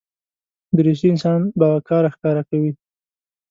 دریشي 0.75 1.07
انسان 1.13 1.39
باوقاره 1.59 2.09
ښکاره 2.15 2.43
کوي. 2.49 2.71